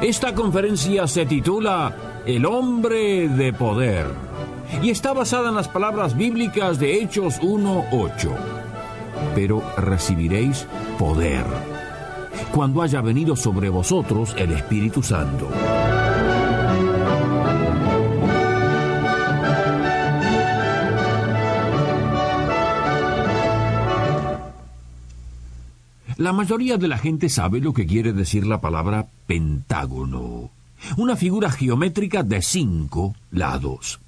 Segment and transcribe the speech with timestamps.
[0.00, 4.06] Esta conferencia se titula El hombre de poder
[4.80, 8.30] y está basada en las palabras bíblicas de Hechos 1.8.
[9.34, 10.68] Pero recibiréis
[11.00, 11.44] poder
[12.54, 15.48] cuando haya venido sobre vosotros el Espíritu Santo.
[26.18, 30.50] La mayoría de la gente sabe lo que quiere decir la palabra pentágono,
[30.96, 34.00] una figura geométrica de cinco lados.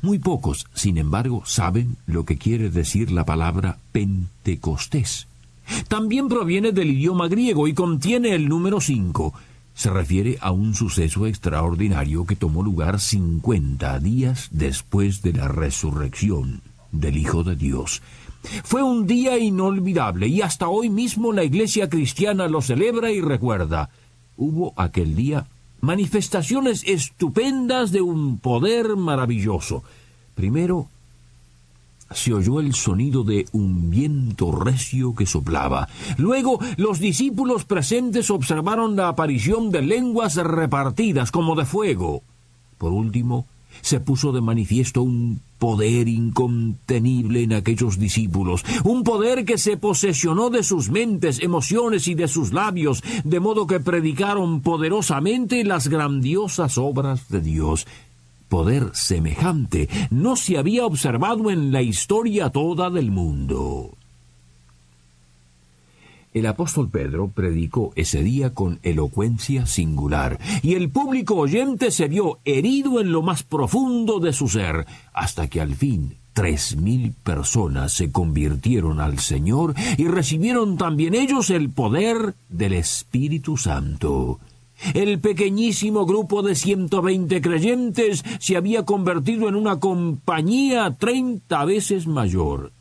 [0.00, 5.26] Muy pocos, sin embargo, saben lo que quiere decir la palabra Pentecostés.
[5.88, 9.34] También proviene del idioma griego y contiene el número cinco.
[9.74, 16.60] Se refiere a un suceso extraordinario que tomó lugar cincuenta días después de la resurrección
[16.92, 18.02] del Hijo de Dios.
[18.62, 23.90] Fue un día inolvidable y hasta hoy mismo la Iglesia cristiana lo celebra y recuerda.
[24.40, 25.46] Hubo aquel día
[25.82, 29.84] manifestaciones estupendas de un poder maravilloso.
[30.34, 30.88] Primero,
[32.10, 35.88] se oyó el sonido de un viento recio que soplaba.
[36.16, 42.22] Luego los discípulos presentes observaron la aparición de lenguas repartidas como de fuego.
[42.78, 43.44] Por último,
[43.80, 50.50] se puso de manifiesto un poder incontenible en aquellos discípulos, un poder que se posesionó
[50.50, 56.78] de sus mentes, emociones y de sus labios, de modo que predicaron poderosamente las grandiosas
[56.78, 57.86] obras de Dios.
[58.48, 63.96] Poder semejante no se había observado en la historia toda del mundo.
[66.32, 72.38] El apóstol Pedro predicó ese día con elocuencia singular, y el público oyente se vio
[72.44, 77.92] herido en lo más profundo de su ser, hasta que al fin tres mil personas
[77.92, 84.38] se convirtieron al Señor y recibieron también ellos el poder del Espíritu Santo.
[84.94, 92.06] El pequeñísimo grupo de ciento veinte creyentes se había convertido en una compañía treinta veces
[92.06, 92.72] mayor.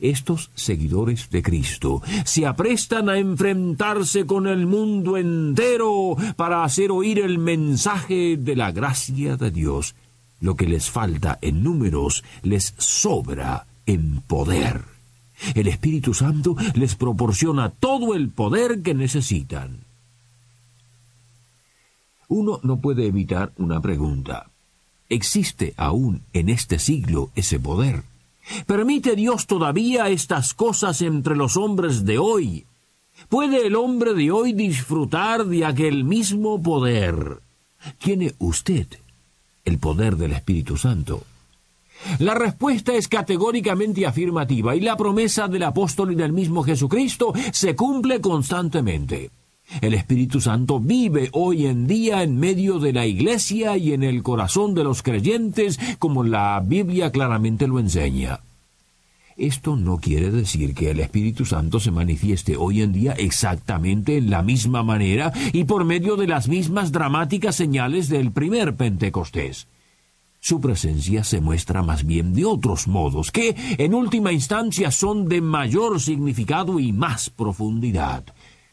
[0.00, 7.18] Estos seguidores de Cristo se aprestan a enfrentarse con el mundo entero para hacer oír
[7.18, 9.94] el mensaje de la gracia de Dios.
[10.40, 14.82] Lo que les falta en números les sobra en poder.
[15.54, 19.80] El Espíritu Santo les proporciona todo el poder que necesitan.
[22.28, 24.50] Uno no puede evitar una pregunta.
[25.08, 28.02] ¿Existe aún en este siglo ese poder?
[28.66, 32.66] ¿Permite Dios todavía estas cosas entre los hombres de hoy?
[33.28, 37.40] ¿Puede el hombre de hoy disfrutar de aquel mismo poder?
[37.98, 38.86] ¿Tiene usted
[39.64, 41.24] el poder del Espíritu Santo?
[42.20, 47.74] La respuesta es categóricamente afirmativa y la promesa del apóstol y del mismo Jesucristo se
[47.74, 49.30] cumple constantemente.
[49.80, 54.22] El Espíritu Santo vive hoy en día en medio de la Iglesia y en el
[54.22, 58.40] corazón de los creyentes, como la Biblia claramente lo enseña.
[59.36, 64.30] Esto no quiere decir que el Espíritu Santo se manifieste hoy en día exactamente en
[64.30, 69.68] la misma manera y por medio de las mismas dramáticas señales del primer Pentecostés.
[70.40, 75.40] Su presencia se muestra más bien de otros modos, que en última instancia son de
[75.40, 78.24] mayor significado y más profundidad.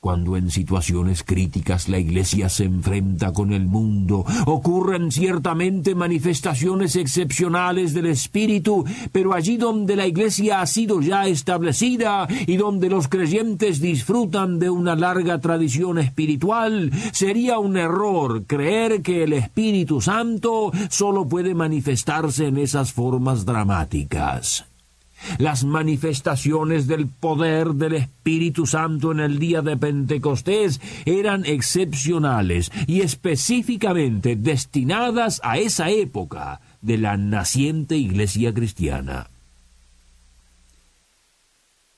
[0.00, 7.92] Cuando en situaciones críticas la Iglesia se enfrenta con el mundo, ocurren ciertamente manifestaciones excepcionales
[7.92, 13.82] del Espíritu, pero allí donde la Iglesia ha sido ya establecida y donde los creyentes
[13.82, 21.28] disfrutan de una larga tradición espiritual, sería un error creer que el Espíritu Santo solo
[21.28, 24.69] puede manifestarse en esas formas dramáticas.
[25.38, 33.00] Las manifestaciones del poder del Espíritu Santo en el día de Pentecostés eran excepcionales y
[33.00, 39.28] específicamente destinadas a esa época de la naciente iglesia cristiana.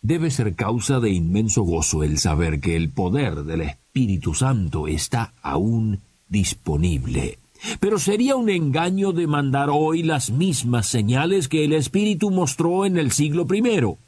[0.01, 5.33] Debe ser causa de inmenso gozo el saber que el poder del Espíritu Santo está
[5.43, 7.39] aún disponible
[7.81, 13.13] pero sería un engaño demandar hoy las mismas señales que el Espíritu mostró en el
[13.13, 13.99] siglo primero.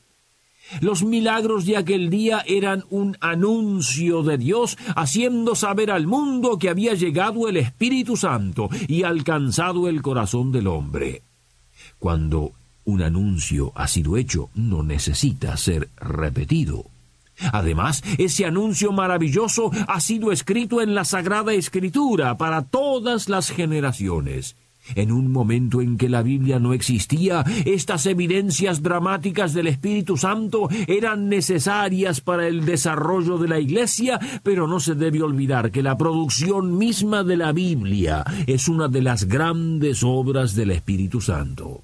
[0.80, 6.70] Los milagros de aquel día eran un anuncio de Dios haciendo saber al mundo que
[6.70, 11.22] había llegado el Espíritu Santo y alcanzado el corazón del hombre.
[11.98, 12.52] Cuando
[12.86, 16.86] un anuncio ha sido hecho, no necesita ser repetido.
[17.52, 24.56] Además, ese anuncio maravilloso ha sido escrito en la Sagrada Escritura para todas las generaciones.
[24.94, 30.68] En un momento en que la Biblia no existía, estas evidencias dramáticas del Espíritu Santo
[30.86, 35.96] eran necesarias para el desarrollo de la Iglesia, pero no se debe olvidar que la
[35.96, 41.80] producción misma de la Biblia es una de las grandes obras del Espíritu Santo.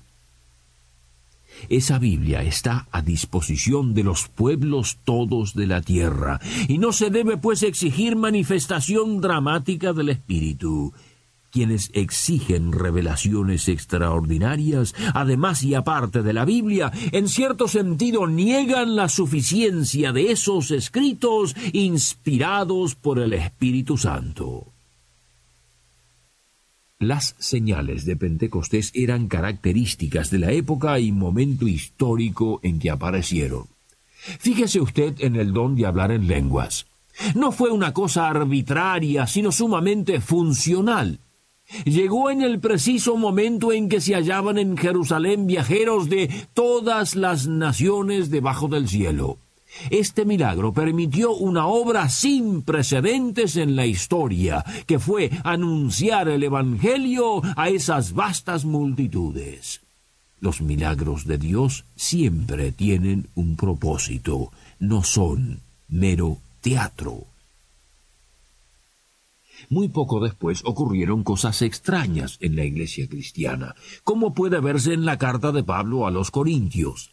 [1.68, 7.10] Esa Biblia está a disposición de los pueblos todos de la tierra, y no se
[7.10, 10.92] debe pues exigir manifestación dramática del Espíritu.
[11.50, 19.08] Quienes exigen revelaciones extraordinarias, además y aparte de la Biblia, en cierto sentido niegan la
[19.08, 24.72] suficiencia de esos escritos inspirados por el Espíritu Santo.
[27.02, 33.68] Las señales de Pentecostés eran características de la época y momento histórico en que aparecieron.
[34.38, 36.84] Fíjese usted en el don de hablar en lenguas.
[37.34, 41.20] No fue una cosa arbitraria, sino sumamente funcional.
[41.86, 47.46] Llegó en el preciso momento en que se hallaban en Jerusalén viajeros de todas las
[47.46, 49.38] naciones debajo del cielo.
[49.90, 57.42] Este milagro permitió una obra sin precedentes en la historia, que fue anunciar el Evangelio
[57.56, 59.80] a esas vastas multitudes.
[60.40, 67.26] Los milagros de Dios siempre tienen un propósito, no son mero teatro.
[69.68, 73.74] Muy poco después ocurrieron cosas extrañas en la iglesia cristiana,
[74.04, 77.12] como puede verse en la carta de Pablo a los Corintios.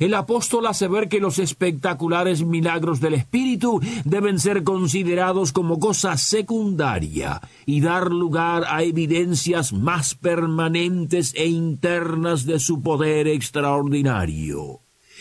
[0.00, 6.16] El apóstol hace ver que los espectaculares milagros del Espíritu deben ser considerados como cosa
[6.16, 14.80] secundaria y dar lugar a evidencias más permanentes e internas de su poder extraordinario.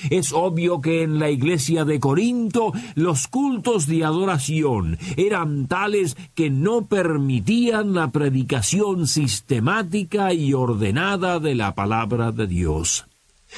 [0.09, 6.49] Es obvio que en la iglesia de Corinto los cultos de adoración eran tales que
[6.49, 13.05] no permitían la predicación sistemática y ordenada de la palabra de Dios.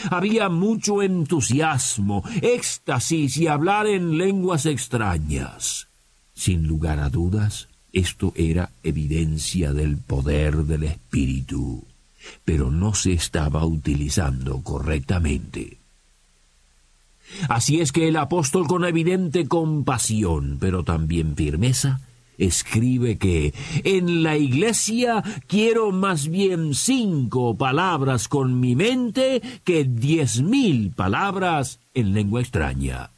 [0.10, 5.88] Había mucho entusiasmo, éxtasis y hablar en lenguas extrañas.
[6.34, 11.84] Sin lugar a dudas, esto era evidencia del poder del Espíritu,
[12.44, 15.78] pero no se estaba utilizando correctamente.
[17.50, 22.02] Así es que el apóstol con evidente compasión, pero también firmeza,
[22.38, 23.54] escribe que
[23.84, 31.80] en la iglesia quiero más bien cinco palabras con mi mente que diez mil palabras
[31.94, 33.12] en lengua extraña.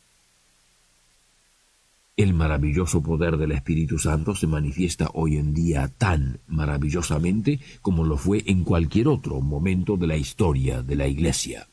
[2.18, 8.18] El maravilloso poder del Espíritu Santo se manifiesta hoy en día tan maravillosamente como lo
[8.18, 11.68] fue en cualquier otro momento de la historia de la Iglesia.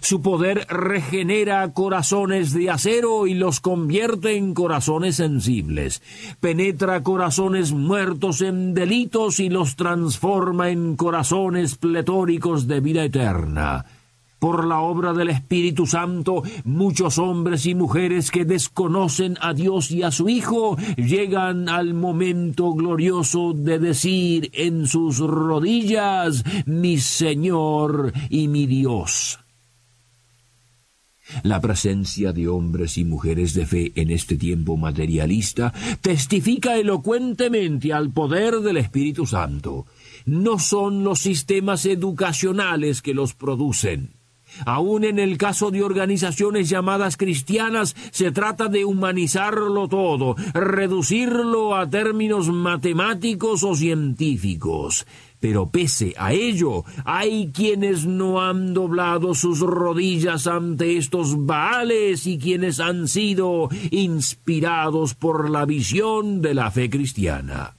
[0.00, 6.02] Su poder regenera corazones de acero y los convierte en corazones sensibles.
[6.40, 13.84] Penetra corazones muertos en delitos y los transforma en corazones pletóricos de vida eterna.
[14.38, 20.02] Por la obra del Espíritu Santo, muchos hombres y mujeres que desconocen a Dios y
[20.02, 28.48] a su Hijo llegan al momento glorioso de decir en sus rodillas, mi Señor y
[28.48, 29.38] mi Dios.
[31.42, 38.10] La presencia de hombres y mujeres de fe en este tiempo materialista testifica elocuentemente al
[38.10, 39.86] poder del Espíritu Santo.
[40.24, 44.16] No son los sistemas educacionales que los producen.
[44.64, 51.90] Aun en el caso de organizaciones llamadas cristianas, se trata de humanizarlo todo, reducirlo a
[51.90, 55.06] términos matemáticos o científicos.
[55.40, 62.38] Pero pese a ello, hay quienes no han doblado sus rodillas ante estos baales y
[62.38, 67.75] quienes han sido inspirados por la visión de la fe cristiana.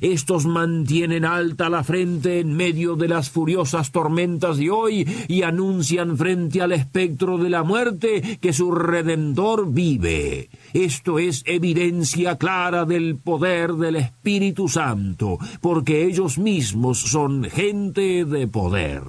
[0.00, 6.16] Estos mantienen alta la frente en medio de las furiosas tormentas de hoy y anuncian
[6.16, 10.50] frente al espectro de la muerte que su Redentor vive.
[10.72, 18.46] Esto es evidencia clara del poder del Espíritu Santo, porque ellos mismos son gente de
[18.46, 19.02] poder.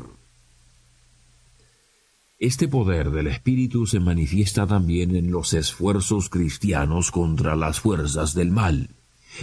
[2.40, 8.50] Este poder del Espíritu se manifiesta también en los esfuerzos cristianos contra las fuerzas del
[8.52, 8.96] mal.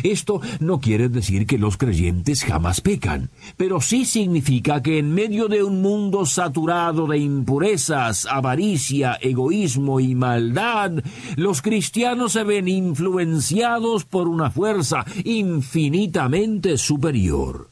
[0.02, 5.49] Esto no quiere decir que los creyentes jamás pecan, pero sí significa que en medio
[5.49, 10.93] de un mundo saturado de impurezas, avaricia, egoísmo y maldad,
[11.37, 17.71] los cristianos se ven influenciados por una fuerza infinitamente superior.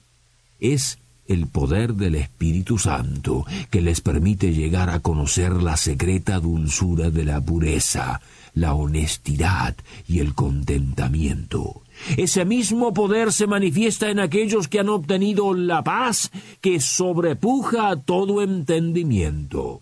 [0.61, 7.11] Es el poder del Espíritu Santo que les permite llegar a conocer la secreta dulzura
[7.11, 8.21] de la pureza,
[8.53, 9.75] la honestidad
[10.07, 11.84] y el contentamiento.
[12.17, 17.97] Ese mismo poder se manifiesta en aquellos que han obtenido la paz que sobrepuja a
[17.97, 19.81] todo entendimiento.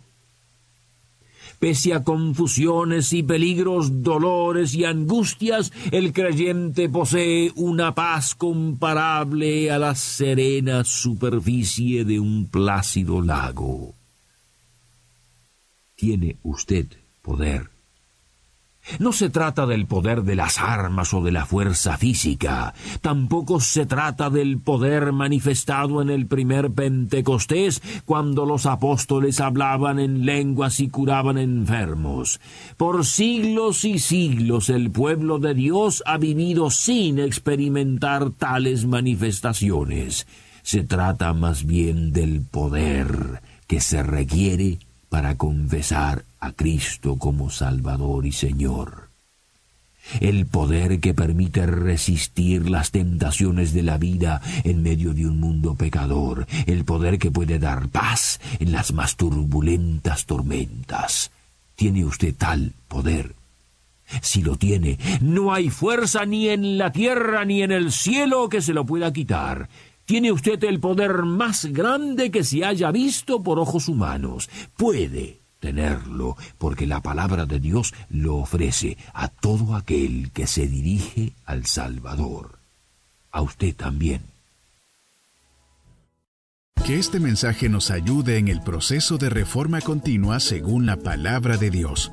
[1.59, 9.79] Pese a confusiones y peligros, dolores y angustias, el creyente posee una paz comparable a
[9.79, 13.95] la serena superficie de un plácido lago.
[15.95, 16.87] Tiene usted
[17.23, 17.72] poder
[18.99, 23.87] no se trata del poder de las armas o de la fuerza física, tampoco se
[23.87, 30.89] trata del poder manifestado en el primer Pentecostés cuando los apóstoles hablaban en lenguas y
[30.89, 32.41] curaban enfermos.
[32.77, 40.27] Por siglos y siglos el pueblo de Dios ha vivido sin experimentar tales manifestaciones.
[40.63, 44.79] Se trata más bien del poder que se requiere
[45.13, 49.11] para confesar a Cristo como Salvador y Señor.
[50.21, 55.75] El poder que permite resistir las tentaciones de la vida en medio de un mundo
[55.75, 61.31] pecador, el poder que puede dar paz en las más turbulentas tormentas.
[61.77, 63.35] ¿Tiene usted tal poder?
[64.23, 68.63] Si lo tiene, no hay fuerza ni en la tierra ni en el cielo que
[68.63, 69.69] se lo pueda quitar.
[70.13, 74.51] Tiene usted el poder más grande que se haya visto por ojos humanos.
[74.77, 81.33] Puede tenerlo, porque la palabra de Dios lo ofrece a todo aquel que se dirige
[81.47, 82.59] al Salvador.
[83.31, 84.21] A usted también.
[86.85, 91.71] Que este mensaje nos ayude en el proceso de reforma continua según la palabra de
[91.71, 92.13] Dios.